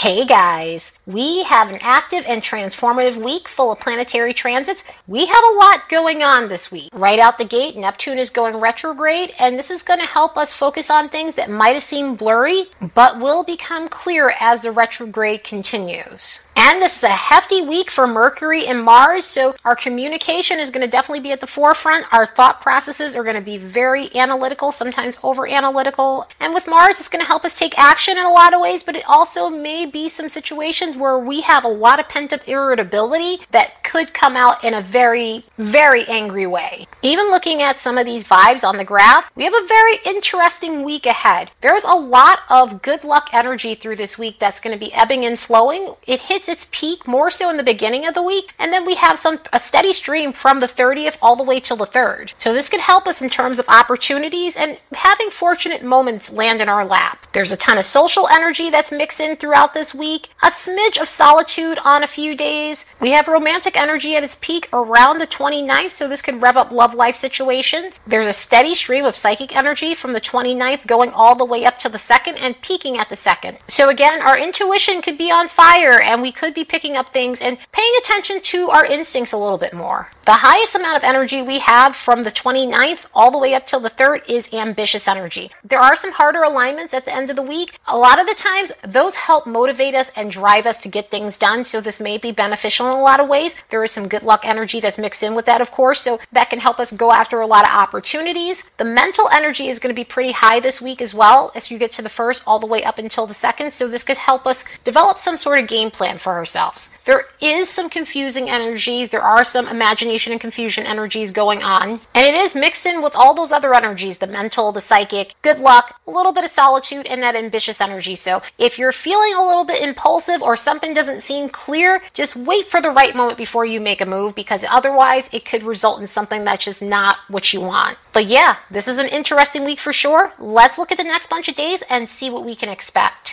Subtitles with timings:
[0.00, 4.84] Hey guys, we have an active and transformative week full of planetary transits.
[5.06, 6.90] We have a lot going on this week.
[6.92, 10.52] Right out the gate, Neptune is going retrograde, and this is going to help us
[10.52, 15.44] focus on things that might have seemed blurry, but will become clear as the retrograde
[15.44, 16.46] continues.
[16.54, 20.84] And this is a hefty week for Mercury and Mars, so our communication is going
[20.84, 22.04] to definitely be at the forefront.
[22.12, 26.26] Our thought processes are going to be very analytical, sometimes over analytical.
[26.40, 28.82] And with Mars, it's going to help us take action in a lot of ways,
[28.82, 32.46] but it also may be some situations where we have a lot of pent up
[32.48, 36.86] irritability that could come out in a very, very angry way.
[37.02, 40.82] Even looking at some of these vibes on the graph, we have a very interesting
[40.82, 41.50] week ahead.
[41.60, 45.24] There's a lot of good luck energy through this week that's going to be ebbing
[45.24, 45.94] and flowing.
[46.06, 48.96] It hits its peak more so in the beginning of the week, and then we
[48.96, 52.32] have some a steady stream from the 30th all the way till the 3rd.
[52.36, 56.68] So this could help us in terms of opportunities and having fortunate moments land in
[56.68, 57.26] our lap.
[57.32, 61.08] There's a ton of social energy that's mixed in throughout this week, a smidge of
[61.08, 62.86] solitude on a few days.
[63.00, 66.70] We have romantic energy at its peak around the 29th, so this could rev up
[66.70, 68.00] love life situations.
[68.06, 71.78] There's a steady stream of psychic energy from the 29th going all the way up
[71.80, 73.58] to the 2nd and peaking at the 2nd.
[73.68, 77.40] So again, our intuition could be on fire and we could be picking up things
[77.40, 80.10] and paying attention to our instincts a little bit more.
[80.24, 83.80] The highest amount of energy we have from the 29th all the way up till
[83.80, 85.50] the 3rd is ambitious energy.
[85.64, 87.78] There are some harder alignments at the end of the week.
[87.86, 91.38] A lot of the times, those help motivate us and drive us to get things
[91.38, 91.64] done.
[91.64, 93.56] So this may be beneficial in a lot of ways.
[93.70, 96.00] There is some good luck energy that's mixed in with that, of course.
[96.00, 98.64] So that can help us go after a lot of opportunities.
[98.76, 101.78] The mental energy is going to be pretty high this week as well as you
[101.78, 103.72] get to the first all the way up until the second.
[103.72, 106.96] So this could help us develop some sort of game plan for ourselves.
[107.04, 112.26] There is some confusing energies, there are some imagination and confusion energies going on, and
[112.26, 116.00] it is mixed in with all those other energies the mental, the psychic, good luck,
[116.06, 118.14] a little bit of solitude, and that ambitious energy.
[118.14, 122.66] So if you're feeling a little bit impulsive or something doesn't seem clear, just wait
[122.66, 126.06] for the right moment before you make a move because otherwise it could result in
[126.06, 127.98] something that's just not what you want.
[128.12, 130.32] But yeah, this is an interesting week for sure.
[130.38, 133.32] Let's look at the next bunch of days and see what we can expect.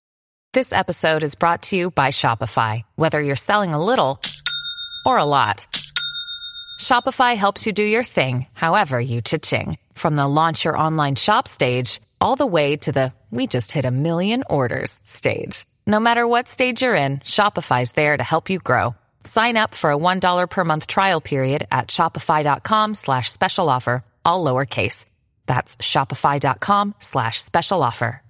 [0.53, 2.83] This episode is brought to you by Shopify.
[2.95, 4.21] Whether you're selling a little
[5.05, 5.65] or a lot,
[6.79, 9.77] Shopify helps you do your thing, however you cha-ching.
[9.95, 13.83] From the launch your online shop stage, all the way to the we just hit
[13.83, 15.65] a million orders stage.
[15.85, 18.95] No matter what stage you're in, Shopify's there to help you grow.
[19.23, 24.45] Sign up for a $1 per month trial period at shopify.com slash special offer, all
[24.45, 25.05] lowercase.
[25.45, 28.21] That's shopify.com slash special offer.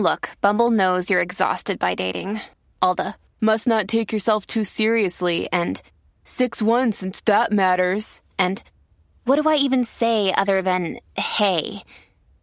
[0.00, 2.40] Look, Bumble knows you're exhausted by dating.
[2.80, 5.80] All the must not take yourself too seriously and
[6.24, 8.22] 6 1 since that matters.
[8.38, 8.62] And
[9.24, 11.84] what do I even say other than hey?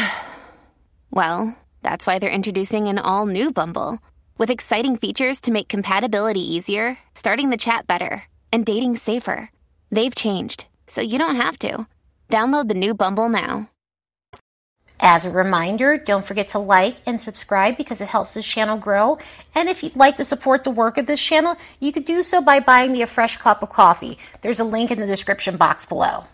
[1.12, 4.00] well, that's why they're introducing an all new Bumble
[4.38, 9.51] with exciting features to make compatibility easier, starting the chat better, and dating safer.
[9.91, 11.88] They've changed, so you don't have to.
[12.29, 13.69] Download the new Bumble now.
[15.01, 19.17] As a reminder, don't forget to like and subscribe because it helps this channel grow.
[19.56, 22.41] And if you'd like to support the work of this channel, you could do so
[22.41, 24.17] by buying me a fresh cup of coffee.
[24.41, 26.25] There's a link in the description box below.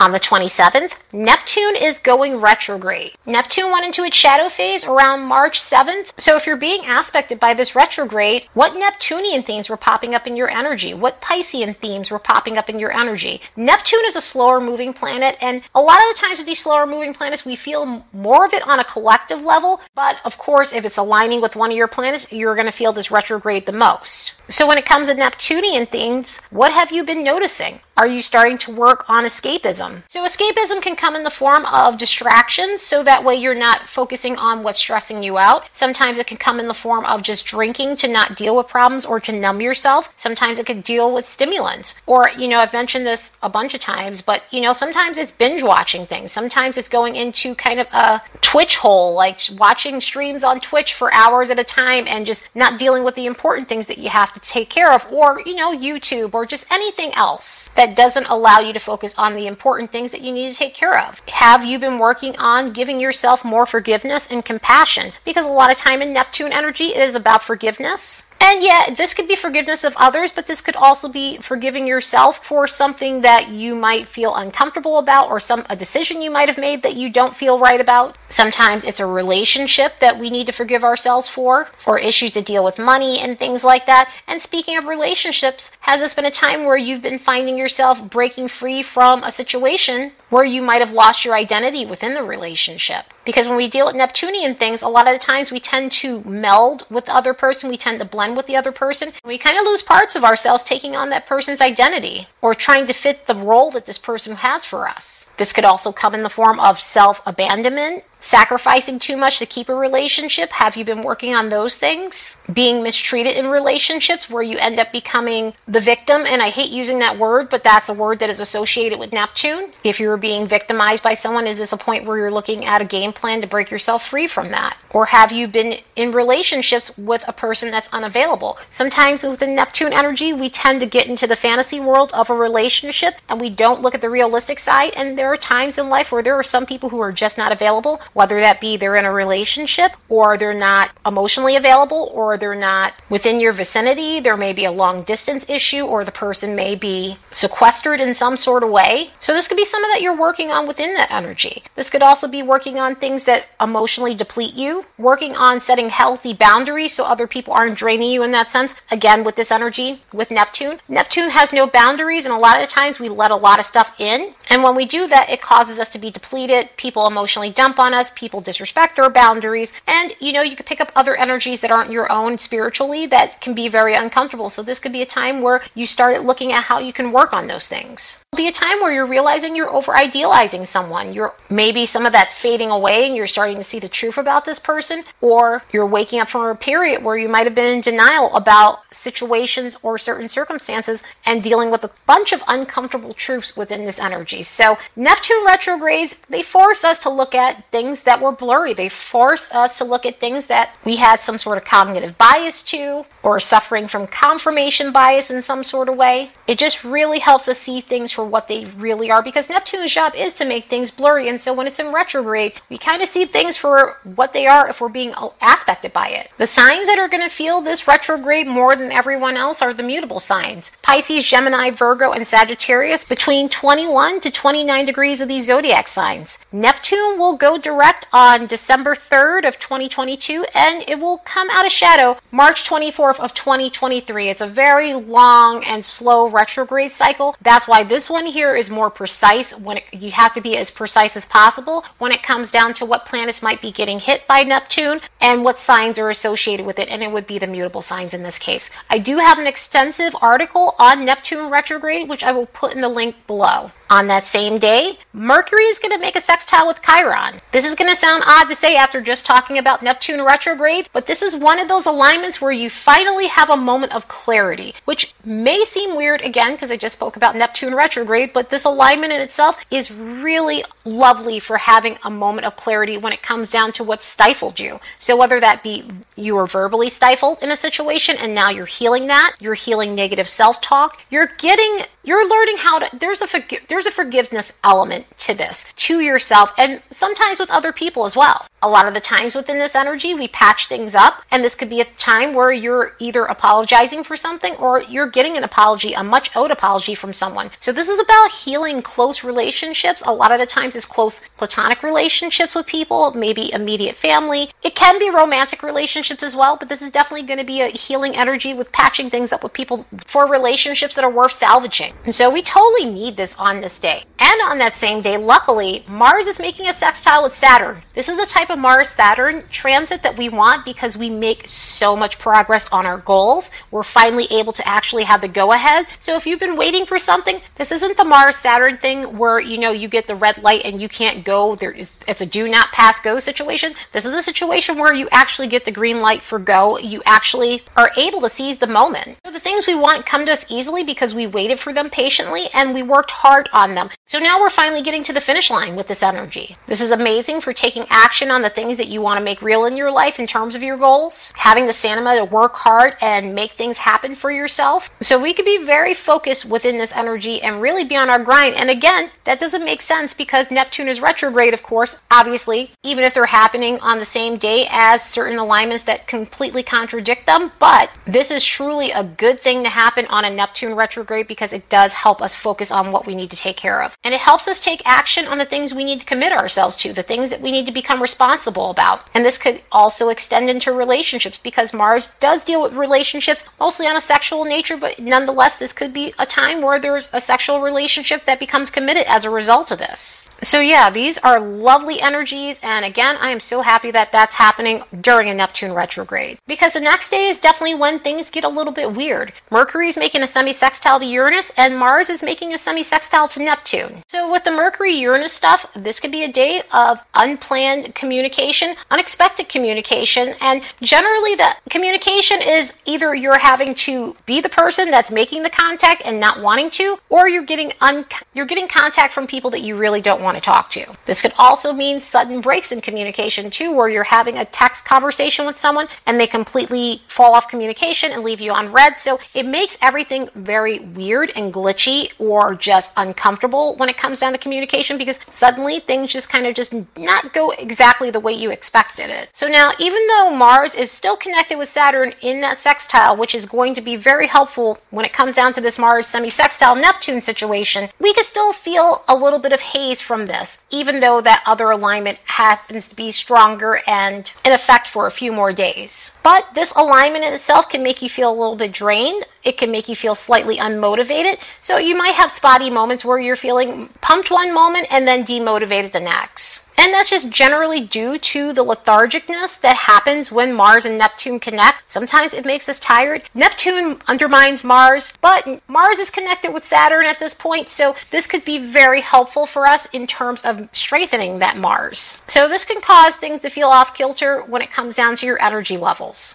[0.00, 3.12] On the 27th, Neptune is going retrograde.
[3.26, 6.12] Neptune went into its shadow phase around March 7th.
[6.18, 10.36] So if you're being aspected by this retrograde, what Neptunian themes were popping up in
[10.36, 10.94] your energy?
[10.94, 13.40] What Piscean themes were popping up in your energy?
[13.56, 16.86] Neptune is a slower moving planet, and a lot of the times with these slower
[16.86, 19.80] moving planets, we feel more of it on a collective level.
[19.94, 22.92] But of course, if it's aligning with one of your planets, you're going to feel
[22.92, 24.34] this retrograde the most.
[24.50, 27.80] So when it comes to Neptunian themes, what have you been noticing?
[27.96, 29.83] Are you starting to work on escapism?
[30.06, 34.36] So escapism can come in the form of distractions, so that way you're not focusing
[34.36, 35.64] on what's stressing you out.
[35.72, 39.04] Sometimes it can come in the form of just drinking to not deal with problems
[39.04, 40.12] or to numb yourself.
[40.16, 41.94] Sometimes it can deal with stimulants.
[42.06, 45.32] Or, you know, I've mentioned this a bunch of times, but you know, sometimes it's
[45.32, 46.32] binge watching things.
[46.32, 51.12] Sometimes it's going into kind of a Twitch hole, like watching streams on Twitch for
[51.12, 54.32] hours at a time and just not dealing with the important things that you have
[54.32, 58.60] to take care of, or, you know, YouTube or just anything else that doesn't allow
[58.60, 61.20] you to focus on the important things that you need to take care of.
[61.28, 65.10] Have you been working on giving yourself more forgiveness and compassion?
[65.24, 69.14] Because a lot of time in Neptune energy, it is about forgiveness And yeah, this
[69.14, 73.48] could be forgiveness of others, but this could also be forgiving yourself for something that
[73.48, 77.08] you might feel uncomfortable about or some a decision you might have made that you
[77.08, 78.18] don't feel right about.
[78.28, 82.62] Sometimes it's a relationship that we need to forgive ourselves for or issues to deal
[82.62, 84.12] with money and things like that.
[84.28, 88.48] And speaking of relationships, has this been a time where you've been finding yourself breaking
[88.48, 93.06] free from a situation where you might have lost your identity within the relationship.
[93.24, 96.20] Because when we deal with Neptunian things, a lot of the times we tend to
[96.24, 99.12] meld with the other person, we tend to blend with the other person.
[99.24, 102.92] We kind of lose parts of ourselves taking on that person's identity or trying to
[102.92, 105.30] fit the role that this person has for us.
[105.38, 109.68] This could also come in the form of self abandonment, sacrificing too much to keep
[109.68, 110.50] a relationship.
[110.52, 112.38] Have you been working on those things?
[112.50, 116.24] Being mistreated in relationships where you end up becoming the victim.
[116.26, 119.72] And I hate using that word, but that's a word that is associated with Neptune.
[119.84, 122.86] If you're being victimized by someone, is this a point where you're looking at a
[122.86, 124.78] game plan to break yourself free from that?
[124.90, 128.56] Or have you been in relationships with a person that's unavailable?
[128.70, 132.34] Sometimes with the Neptune energy, we tend to get into the fantasy world of a
[132.34, 134.94] relationship and we don't look at the realistic side.
[134.96, 137.52] And there are times in life where there are some people who are just not
[137.52, 142.54] available, whether that be they're in a relationship or they're not emotionally available or they're
[142.54, 144.20] not within your vicinity.
[144.20, 148.36] There may be a long distance issue or the person may be sequestered in some
[148.36, 149.10] sort of way.
[149.20, 151.62] So this could be some of that you're working on within that energy.
[151.74, 156.32] This could also be working on things that emotionally deplete you, working on setting healthy
[156.32, 158.74] boundaries so other people aren't draining you in that sense.
[158.90, 163.00] Again, with this energy, with Neptune, Neptune has no boundaries, and a lot of times
[163.00, 164.34] we let a lot of stuff in.
[164.50, 166.70] And when we do that, it causes us to be depleted.
[166.76, 170.80] People emotionally dump on us, people disrespect our boundaries, and you know, you could pick
[170.80, 174.50] up other energies that aren't your own spiritually that can be very uncomfortable.
[174.50, 177.32] So, this could be a time where you start looking at how you can work
[177.32, 178.24] on those things.
[178.32, 181.12] It'll be a time where you're realizing you're over idealizing someone.
[181.12, 184.44] You're maybe some of that's fading away and you're starting to see the truth about
[184.44, 187.80] this person, or you're waking up from a period where you might have been in
[187.80, 193.84] denial about situations or certain circumstances and dealing with a bunch of uncomfortable truths within
[193.84, 194.42] this energy.
[194.42, 198.74] So, Neptune retrogrades, they force us to look at things that were blurry.
[198.74, 202.62] They force us to look at things that we had some sort of cognitive bias
[202.64, 206.30] to or suffering from confirmation bias in some sort of way.
[206.46, 210.14] It just really helps us see things for what they really are because Neptune's job
[210.14, 211.28] is to make things blurry.
[211.28, 214.68] And so when it's in retrograde, we kind of see things for what they are
[214.68, 216.30] if we're being aspected by it.
[216.38, 219.82] The signs that are going to feel this retrograde more than everyone else are the
[219.82, 225.88] mutable signs Pisces, Gemini, Virgo, and Sagittarius between 21 to 29 degrees of these zodiac
[225.88, 226.38] signs.
[226.52, 231.72] Neptune will go direct on December 3rd of 2022 and it will come out of
[231.72, 234.28] shadow March 24th of 2023.
[234.28, 237.34] It's a very long and slow retrograde cycle.
[237.42, 240.70] That's why this one here is more precise when it, you have to be as
[240.70, 244.44] precise as possible when it comes down to what planets might be getting hit by
[244.44, 248.14] Neptune and what signs are associated with it and it would be the mutable signs
[248.14, 248.70] in this case.
[248.88, 252.88] I do have an extensive article on Neptune retrograde which I will put in the
[252.88, 253.72] link below.
[253.94, 257.38] On that same day, Mercury is going to make a sextile with Chiron.
[257.52, 261.06] This is going to sound odd to say after just talking about Neptune retrograde, but
[261.06, 265.14] this is one of those alignments where you finally have a moment of clarity, which
[265.24, 269.20] may seem weird again because I just spoke about Neptune retrograde, but this alignment in
[269.20, 273.84] itself is really lovely for having a moment of clarity when it comes down to
[273.84, 274.80] what stifled you.
[274.98, 275.84] So whether that be
[276.16, 280.28] you were verbally stifled in a situation and now you're healing that, you're healing negative
[280.28, 283.26] self-talk, you're getting you're learning how to there's a
[283.68, 288.46] there's a forgiveness element to this to yourself and sometimes with other people as well.
[288.62, 291.70] A lot of the times within this energy we patch things up and this could
[291.70, 296.04] be a time where you're either apologizing for something or you're getting an apology a
[296.04, 297.50] much owed apology from someone.
[297.58, 300.02] So this is about healing close relationships.
[300.06, 304.50] A lot of the times it's close platonic relationships with people maybe immediate family.
[304.62, 307.68] It can be romantic relationships as well but this is definitely going to be a
[307.68, 312.14] healing energy with patching things up with people for relationships that are worth salvaging and
[312.14, 314.02] so we totally need this on this day.
[314.18, 317.82] And on that same day, luckily, Mars is making a sextile with Saturn.
[317.94, 321.96] This is the type of Mars Saturn transit that we want because we make so
[321.96, 323.50] much progress on our goals.
[323.70, 325.86] We're finally able to actually have the go ahead.
[325.98, 329.58] So if you've been waiting for something, this isn't the Mars Saturn thing where you
[329.58, 331.54] know you get the red light and you can't go.
[331.54, 333.74] There is it's a do not pass go situation.
[333.92, 336.78] This is a situation where you actually get the green light for go.
[336.78, 339.16] You actually are able to seize the moment.
[339.24, 342.48] So the things we want come to us easily because we waited for them patiently
[342.52, 343.90] and we worked hard on them.
[344.06, 346.56] So now we're finally getting to the finish line with this energy.
[346.66, 349.64] This is amazing for taking action on the things that you want to make real
[349.64, 353.34] in your life in terms of your goals, having the stamina to work hard and
[353.34, 354.90] make things happen for yourself.
[355.00, 358.56] So we could be very focused within this energy and really be on our grind.
[358.56, 363.14] And again, that doesn't make sense because Neptune is retrograde, of course, obviously, even if
[363.14, 367.52] they're happening on the same day as certain alignments that completely contradict them.
[367.58, 371.68] But this is truly a good thing to happen on a Neptune retrograde because it
[371.68, 373.96] does help us focus on what we need to take care of.
[374.04, 376.92] And it helps us take action on the things we need to commit ourselves to,
[376.92, 379.08] the things that we need to become responsible about.
[379.14, 383.96] And this could also extend into relationships because Mars does deal with relationships mostly on
[383.96, 388.24] a sexual nature, but nonetheless, this could be a time where there's a sexual relationship
[388.24, 390.28] that becomes committed as a result of this.
[390.42, 392.60] So, yeah, these are lovely energies.
[392.62, 396.38] And again, I am so happy that that's happening during a Neptune retrograde.
[396.46, 399.32] Because the next day is definitely when things get a little bit weird.
[399.50, 403.28] Mercury is making a semi sextile to Uranus, and Mars is making a semi sextile
[403.28, 404.02] to Neptune.
[404.08, 409.48] So, with the Mercury Uranus stuff, this could be a day of unplanned communication, unexpected
[409.48, 415.42] communication, and generally, the communication is either you're having to be the person that's making
[415.42, 419.50] the contact and not wanting to, or you're getting un- you're getting contact from people
[419.50, 420.84] that you really don't want to talk to.
[421.06, 425.46] This could also mean sudden breaks in communication too, where you're having a text conversation
[425.46, 428.98] with someone and they completely fall off communication and leave you on read.
[428.98, 434.34] So it makes everything very weird and glitchy or just uncomfortable when it comes down
[434.34, 438.50] to communication because suddenly things just kind of just not go exactly the way you
[438.50, 439.30] expected it.
[439.32, 443.46] So now, even though Mars is still connected with Saturn in that sextile, which is
[443.46, 447.22] going to be very helpful when it comes down to this Mars semi sextile Neptune
[447.22, 451.42] situation, we can still feel a little bit of haze from this, even though that
[451.46, 456.10] other alignment happens to be stronger and in effect for a few more days.
[456.22, 459.24] But this alignment in itself can make you feel a little bit drained.
[459.44, 461.38] It can make you feel slightly unmotivated.
[461.62, 465.92] So you might have spotty moments where you're feeling pumped one moment and then demotivated
[465.92, 466.64] the next.
[466.76, 471.90] And that's just generally due to the lethargicness that happens when Mars and Neptune connect.
[471.90, 473.22] Sometimes it makes us tired.
[473.32, 478.44] Neptune undermines Mars, but Mars is connected with Saturn at this point, so this could
[478.44, 482.18] be very helpful for us in terms of strengthening that Mars.
[482.26, 485.40] So this can cause things to feel off kilter when it comes down to your
[485.40, 486.34] energy levels.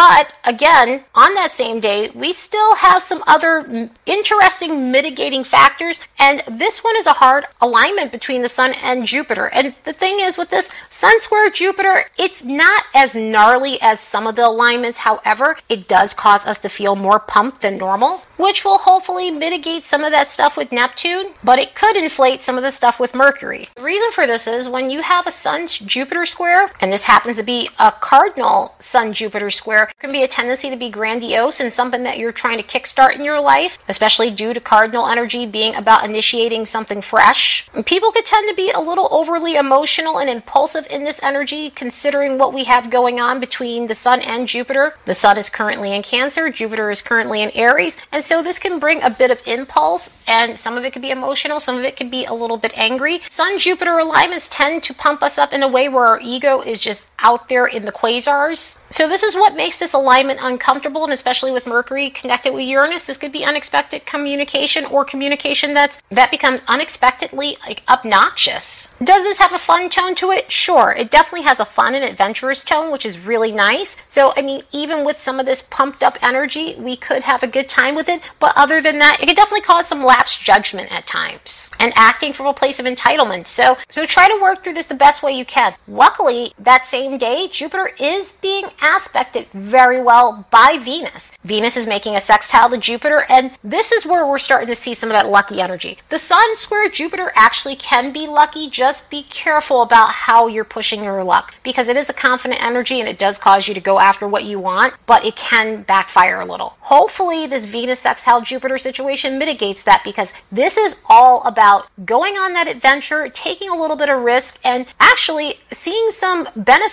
[0.00, 6.00] But again, on that same day, we still have some other interesting mitigating factors.
[6.18, 9.50] And this one is a hard alignment between the Sun and Jupiter.
[9.50, 14.26] And the thing is, with this Sun square Jupiter, it's not as gnarly as some
[14.26, 15.00] of the alignments.
[15.00, 19.84] However, it does cause us to feel more pumped than normal, which will hopefully mitigate
[19.84, 23.14] some of that stuff with Neptune, but it could inflate some of the stuff with
[23.14, 23.68] Mercury.
[23.76, 27.36] The reason for this is when you have a Sun Jupiter square, and this happens
[27.36, 31.72] to be a cardinal Sun Jupiter square can be a tendency to be grandiose and
[31.72, 35.74] something that you're trying to kickstart in your life, especially due to cardinal energy being
[35.74, 37.68] about initiating something fresh.
[37.84, 42.38] People could tend to be a little overly emotional and impulsive in this energy, considering
[42.38, 44.94] what we have going on between the Sun and Jupiter.
[45.04, 48.78] The Sun is currently in Cancer, Jupiter is currently in Aries, and so this can
[48.78, 51.96] bring a bit of impulse, and some of it could be emotional, some of it
[51.96, 53.18] could be a little bit angry.
[53.28, 56.78] Sun Jupiter alignments tend to pump us up in a way where our ego is
[56.78, 58.78] just out there in the quasars.
[58.92, 63.04] So, this is what makes this alignment uncomfortable, and especially with Mercury connected with Uranus,
[63.04, 68.94] this could be unexpected communication or communication that's that becomes unexpectedly like obnoxious.
[69.02, 70.50] Does this have a fun tone to it?
[70.50, 73.96] Sure, it definitely has a fun and adventurous tone, which is really nice.
[74.08, 77.46] So, I mean, even with some of this pumped up energy, we could have a
[77.46, 78.22] good time with it.
[78.40, 82.32] But other than that, it could definitely cause some lapsed judgment at times and acting
[82.32, 83.46] from a place of entitlement.
[83.46, 85.74] So, so try to work through this the best way you can.
[85.86, 91.32] Luckily, that same day, Jupiter is being aspected very well by Venus.
[91.44, 94.94] Venus is making a sextile to Jupiter, and this is where we're starting to see
[94.94, 95.98] some of that lucky energy.
[96.08, 101.04] The Sun square Jupiter actually can be lucky, just be careful about how you're pushing
[101.04, 103.98] your luck because it is a confident energy and it does cause you to go
[103.98, 106.76] after what you want, but it can backfire a little.
[106.80, 112.52] Hopefully, this Venus sextile Jupiter situation mitigates that because this is all about going on
[112.52, 116.48] that adventure, taking a little bit of risk, and actually seeing some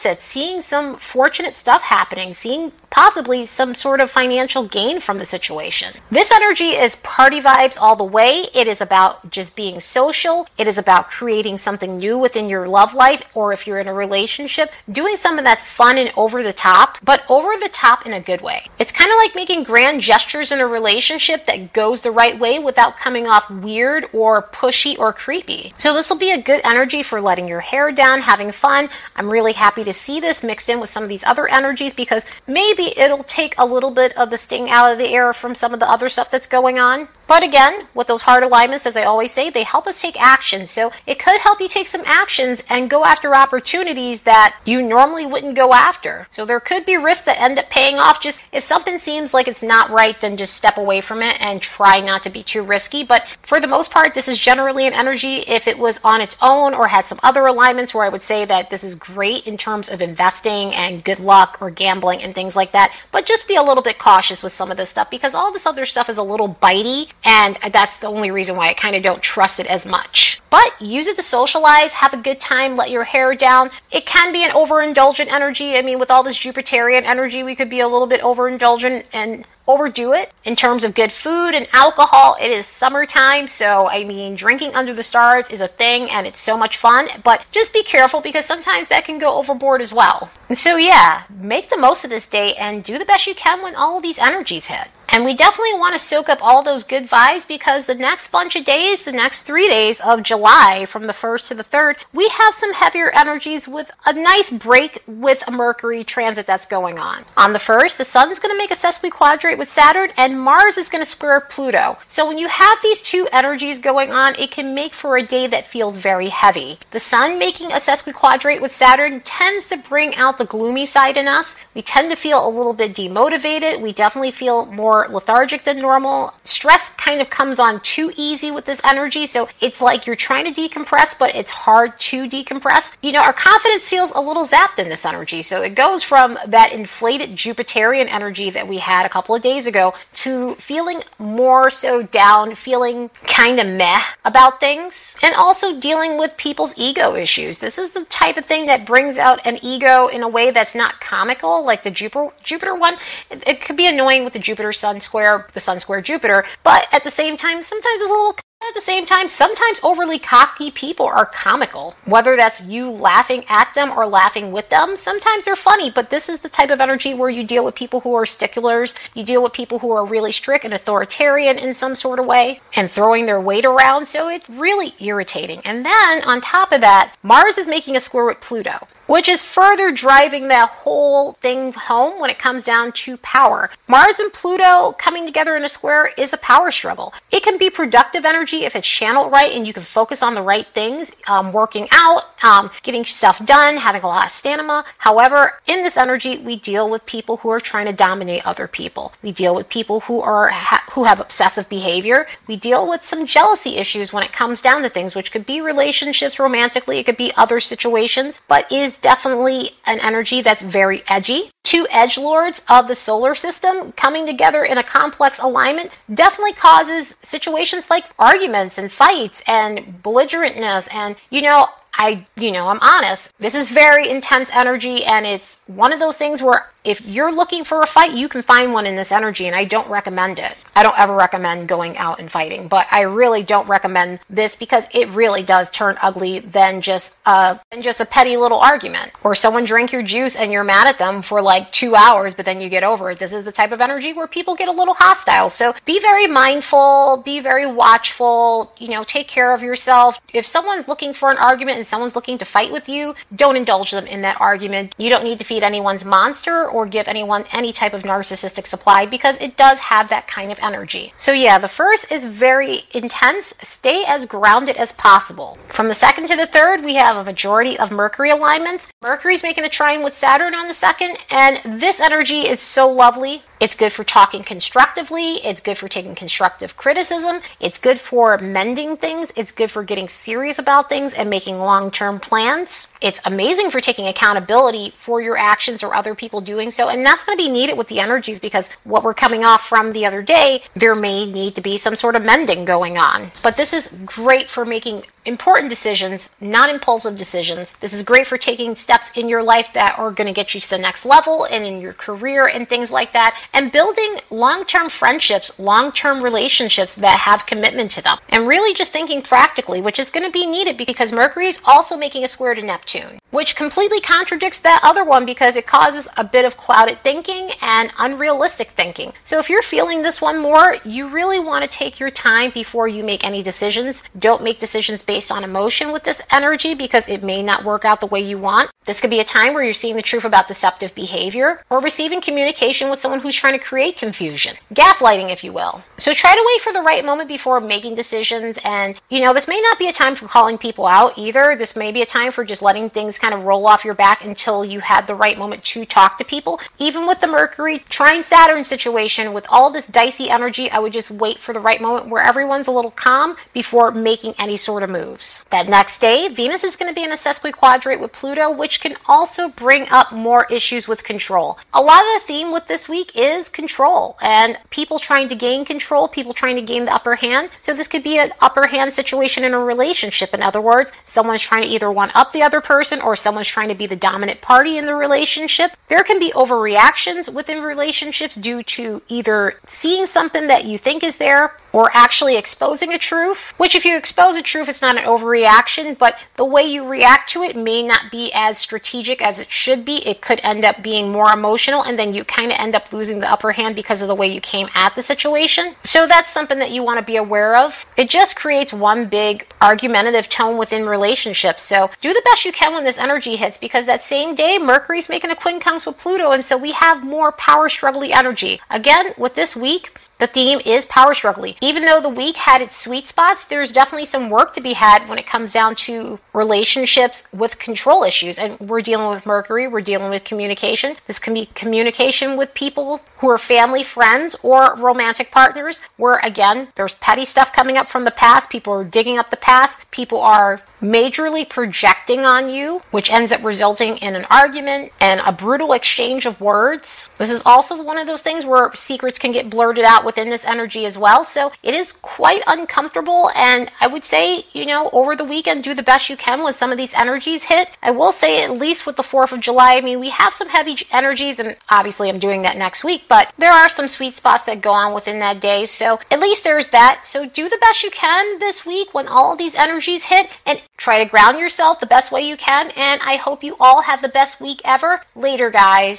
[0.08, 5.26] benefits, seeing some fortunate stuff happening, seeing possibly some sort of financial gain from the
[5.26, 5.94] situation.
[6.10, 8.46] This energy is party vibes all the way.
[8.56, 10.48] It is about just being social.
[10.58, 13.94] It is about creating something new within your love life, or if you're in a
[13.94, 18.22] relationship, doing something that's fun and over the top, but over the top in a
[18.22, 18.68] good way.
[18.80, 22.58] It's kind of like making grand gestures in a relationship that goes the right way
[22.58, 25.74] without coming off weird or pushy or creepy.
[25.78, 28.90] So this will be a good energy for letting your hair down, having fun.
[29.16, 32.26] I'm really happy to see this mixed in with some of these other energies because
[32.48, 35.74] maybe it'll take a little bit of the sting out of the air from some
[35.74, 37.08] of the other stuff that's going on.
[37.28, 40.66] But again, with those heart alignments, as I always say, they help us take action.
[40.66, 45.26] So it could help you take some actions and go after opportunities that you normally
[45.26, 46.28] wouldn't go after.
[46.30, 48.22] So there could be risks that end up paying off.
[48.22, 51.62] Just if something seems like it's not right, then just step away from it and
[51.62, 53.04] try not to be too risky.
[53.04, 55.40] But for the most part, this is generally an energy.
[55.48, 58.46] If it was on its own or had some other alignments where I would say
[58.46, 62.56] that this is great in terms of investing and good luck or gambling and things
[62.56, 62.96] like that.
[63.12, 65.66] But just be a little bit cautious with some of this stuff because all this
[65.66, 69.04] other stuff is a little bitey and that's the only reason why I kind of
[69.04, 70.42] don't trust it as much.
[70.50, 73.70] But use it to socialize, have a good time, let your hair down.
[73.92, 75.78] It can be an overindulgent energy.
[75.78, 79.48] I mean, with all this Jupiterian energy, we could be a little bit overindulgent and
[79.68, 82.38] overdo it in terms of good food and alcohol.
[82.40, 86.40] It is summertime, so I mean, drinking under the stars is a thing and it's
[86.40, 90.30] so much fun, but just be careful because sometimes that can go overboard as well.
[90.50, 93.62] And so, yeah, make the most of this day and do the best you can
[93.62, 94.88] when all of these energies hit.
[95.10, 98.56] And we definitely want to soak up all those good vibes because the next bunch
[98.56, 102.28] of days, the next three days of July, from the 1st to the 3rd, we
[102.30, 107.24] have some heavier energies with a nice break with a Mercury transit that's going on.
[107.36, 110.90] On the 1st, the Sun's going to make a sesquiquadrate with Saturn and Mars is
[110.90, 111.98] going to square Pluto.
[112.08, 115.48] So when you have these two energies going on, it can make for a day
[115.48, 116.80] that feels very heavy.
[116.92, 121.28] The Sun making a sesquiquadrate with Saturn tends to bring out the gloomy side in
[121.28, 121.56] us.
[121.74, 123.82] We tend to feel a little bit demotivated.
[123.82, 126.34] We definitely feel more lethargic than normal.
[126.44, 130.52] Stress kind of comes on too easy with this energy, so it's like you're trying
[130.52, 132.96] to decompress, but it's hard to decompress.
[133.04, 136.38] You know, our confidence feels a little zapped in this energy, so it goes from
[136.48, 141.70] that inflated Jupiterian energy that we had a couple of days ago to feeling more
[141.70, 147.60] so down, feeling kind of meh about things, and also dealing with people's ego issues.
[147.60, 150.76] This is the type of thing that brings out an ego in a way that's
[150.76, 152.96] not comical, like the Jupiter, Jupiter one.
[153.30, 156.88] It, it could be annoying with the Jupiter Sun square, the Sun square Jupiter, but
[156.92, 160.72] at the same time, sometimes it's a little at the same time, sometimes overly cocky
[160.72, 161.96] people are comical.
[162.06, 166.28] Whether that's you laughing at them or laughing with them, sometimes they're funny, but this
[166.28, 169.44] is the type of energy where you deal with people who are sticklers, you deal
[169.44, 173.28] with people who are really strict and authoritarian in some sort of way and throwing
[173.28, 175.62] their weight around, so it's really irritating.
[175.64, 179.44] And then on top of that, Mars is making a square with Pluto which is
[179.44, 183.70] further driving that whole thing home when it comes down to power.
[183.88, 187.14] Mars and Pluto coming together in a square is a power struggle.
[187.32, 190.42] It can be productive energy if it's channeled right and you can focus on the
[190.42, 194.84] right things, um, working out, um, getting stuff done, having a lot of stamina.
[194.98, 199.14] However, in this energy, we deal with people who are trying to dominate other people.
[199.24, 202.28] We deal with people who are ha- who have obsessive behavior.
[202.48, 205.62] We deal with some jealousy issues when it comes down to things, which could be
[205.62, 211.50] relationships romantically, it could be other situations, but is definitely an energy that's very edgy.
[211.64, 217.16] Two edge lords of the solar system coming together in a complex alignment definitely causes
[217.22, 220.94] situations like arguments and fights and belligerentness.
[220.94, 223.32] And, you know, I, you know, I'm honest.
[223.40, 227.66] This is very intense energy, and it's one of those things where if you're looking
[227.66, 230.56] for a fight, you can find one in this energy, and I don't recommend it.
[230.74, 234.86] I don't ever recommend going out and fighting, but I really don't recommend this because
[234.94, 239.36] it really does turn ugly than just a than just a petty little argument or
[239.36, 242.62] someone drink your juice and you're mad at them for like two hours, but then
[242.62, 243.20] you get over it.
[243.20, 245.50] This is the type of energy where people get a little hostile.
[245.50, 248.72] So be very mindful, be very watchful.
[248.78, 250.22] You know, take care of yourself.
[250.34, 253.92] If someone's looking for an argument and someone's looking to fight with you, don't indulge
[253.92, 254.96] them in that argument.
[254.98, 259.06] You don't need to feed anyone's monster or give anyone any type of narcissistic supply
[259.08, 261.12] because it does have that kind of energy.
[261.18, 263.56] So, yeah, the first is very intense.
[263.62, 265.58] Stay as grounded as possible.
[265.70, 268.88] From the second to the third, we have a majority of Mercury alignments.
[269.02, 273.42] Mercury's making a trine with Saturn on the second, and this energy is so lovely.
[273.60, 275.36] It's good for talking constructively.
[275.38, 277.42] It's good for taking constructive criticism.
[277.60, 279.34] It's good for mending things.
[279.36, 282.88] It's good for getting serious about things and making long term plans.
[283.02, 286.90] It's amazing for taking accountability for your actions or other people doing so.
[286.90, 289.92] And that's going to be needed with the energies because what we're coming off from
[289.92, 293.32] the other day, there may need to be some sort of mending going on.
[293.42, 297.76] But this is great for making important decisions, not impulsive decisions.
[297.82, 300.62] This is great for taking steps in your life that are going to get you
[300.62, 304.66] to the next level and in your career and things like that, and building long
[304.66, 308.18] term friendships, long term relationships that have commitment to them.
[308.30, 311.98] And really just thinking practically, which is going to be needed because Mercury is also
[311.98, 316.24] making a square to Neptune, which completely contradicts that other one because it causes a
[316.24, 319.14] bit of clouded thinking and unrealistic thinking.
[319.24, 322.88] So if you're feeling this one more, you really want to take your time before
[322.88, 324.04] you make any decisions.
[324.18, 328.00] Don't make decisions based on emotion with this energy because it may not work out
[328.00, 328.70] the way you want.
[328.86, 332.22] This could be a time where you're seeing the truth about deceptive behavior or receiving
[332.22, 334.56] communication with someone who's trying to create confusion.
[334.74, 335.82] Gaslighting, if you will.
[335.98, 338.58] So try to wait for the right moment before making decisions.
[338.64, 341.56] And, you know, this may not be a time for calling people out either.
[341.58, 344.24] This may be a time for just letting things kind of roll off your back
[344.24, 346.62] until you had the right moment to talk to people.
[346.80, 351.12] Even with the Mercury trine Saturn situation, with all this dicey energy, I would just
[351.12, 354.90] wait for the right moment where everyone's a little calm before making any sort of
[355.08, 355.44] moves.
[355.50, 358.96] That next day, Venus is going to be in a sesquiquadrate with Pluto, which can
[359.08, 361.58] also bring up more issues with control.
[361.74, 365.66] A lot of the theme with this week is control and people trying to gain
[365.66, 367.50] control, people trying to gain the upper hand.
[367.62, 370.34] So this could be an upper hand situation in a relationship.
[370.34, 373.70] In other words, someone's trying to either one up the other person or someone's trying
[373.70, 375.72] to be the dominant party in the relationship.
[375.88, 381.18] There can be overreactions within relationships due to either seeing something that you think is
[381.18, 385.06] there or actually exposing a truth, which if you expose a truth, it's not an
[385.06, 389.50] overreaction, but the way you react to it may not be as strategic as it
[389.50, 390.08] should be.
[390.08, 393.20] It could end up being more emotional, and then you kind of end up losing
[393.20, 395.76] the upper hand because of the way you came at the situation.
[395.84, 397.86] So that's something that you want to be aware of.
[397.96, 401.64] It just creates one big argumentative tone within relationships.
[401.64, 405.10] So do the best you can when this energy hits because that same day, Mercury's
[405.10, 408.60] making a quincunx with Pluto, and so we have more power struggly energy.
[408.70, 411.56] Again, with this week, the theme is power struggling.
[411.62, 415.08] Even though the week had its sweet spots, there's definitely some work to be had
[415.08, 418.40] when it comes down to relationships with control issues.
[418.40, 420.96] And we're dealing with Mercury, we're dealing with communication.
[421.06, 426.70] This can be communication with people who are family, friends, or romantic partners, where again,
[426.76, 428.50] there's petty stuff coming up from the past.
[428.50, 429.90] People are digging up the past.
[429.92, 435.32] People are majorly projecting on you, which ends up resulting in an argument and a
[435.32, 437.10] brutal exchange of words.
[437.18, 440.46] This is also one of those things where secrets can get blurted out within this
[440.46, 441.24] energy as well.
[441.24, 443.30] So it is quite uncomfortable.
[443.36, 446.54] And I would say, you know, over the weekend, do the best you can when
[446.54, 447.70] some of these energies hit.
[447.84, 450.50] I will say, at least with the 4th of July, I mean, we have some
[450.50, 454.44] heavy energies, and obviously I'm doing that next week, but there are some sweet spots
[454.46, 455.66] that go on within that day.
[455.66, 457.02] So at least there's that.
[457.04, 460.62] So do the best you can this week when all of these energies hit and
[460.78, 462.72] try to ground yourself the best way you can.
[462.78, 465.02] And I hope you all have the best week ever.
[465.16, 465.98] Later, guys.